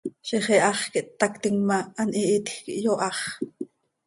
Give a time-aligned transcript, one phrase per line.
[0.27, 3.19] Ziix iháx quih httactim ma, an hihitj quih yoháx.